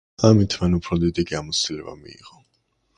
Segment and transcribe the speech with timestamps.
[0.29, 2.45] ამით მან უფრო დიდი გამოცდილება მიიღო.